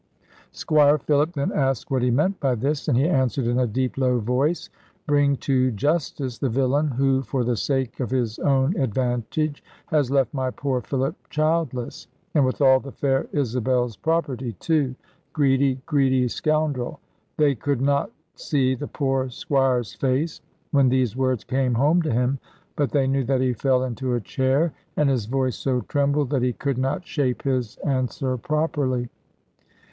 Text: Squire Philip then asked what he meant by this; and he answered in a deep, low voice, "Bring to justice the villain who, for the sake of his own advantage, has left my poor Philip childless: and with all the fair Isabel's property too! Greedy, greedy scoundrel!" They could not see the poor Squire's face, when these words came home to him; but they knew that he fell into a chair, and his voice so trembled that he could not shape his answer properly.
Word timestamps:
Squire 0.51 0.97
Philip 0.97 1.33
then 1.33 1.51
asked 1.51 1.91
what 1.91 2.01
he 2.01 2.09
meant 2.09 2.39
by 2.39 2.55
this; 2.55 2.87
and 2.87 2.97
he 2.97 3.07
answered 3.07 3.45
in 3.45 3.59
a 3.59 3.67
deep, 3.67 3.99
low 3.99 4.17
voice, 4.19 4.67
"Bring 5.05 5.35
to 5.45 5.69
justice 5.69 6.39
the 6.39 6.49
villain 6.49 6.87
who, 6.87 7.21
for 7.21 7.43
the 7.43 7.55
sake 7.55 7.99
of 7.99 8.09
his 8.09 8.39
own 8.39 8.75
advantage, 8.77 9.63
has 9.85 10.09
left 10.09 10.33
my 10.33 10.49
poor 10.49 10.81
Philip 10.81 11.15
childless: 11.29 12.07
and 12.33 12.43
with 12.47 12.61
all 12.61 12.79
the 12.79 12.91
fair 12.91 13.27
Isabel's 13.31 13.95
property 13.95 14.53
too! 14.53 14.95
Greedy, 15.33 15.79
greedy 15.85 16.27
scoundrel!" 16.27 16.99
They 17.37 17.53
could 17.53 17.79
not 17.79 18.09
see 18.33 18.73
the 18.73 18.87
poor 18.87 19.29
Squire's 19.29 19.93
face, 19.93 20.41
when 20.71 20.89
these 20.89 21.15
words 21.15 21.43
came 21.43 21.75
home 21.75 22.01
to 22.01 22.11
him; 22.11 22.39
but 22.75 22.89
they 22.89 23.05
knew 23.05 23.23
that 23.25 23.41
he 23.41 23.53
fell 23.53 23.83
into 23.83 24.15
a 24.15 24.19
chair, 24.19 24.73
and 24.97 25.11
his 25.11 25.27
voice 25.27 25.57
so 25.57 25.81
trembled 25.81 26.31
that 26.31 26.41
he 26.41 26.53
could 26.53 26.79
not 26.79 27.05
shape 27.05 27.43
his 27.43 27.75
answer 27.85 28.35
properly. 28.35 29.07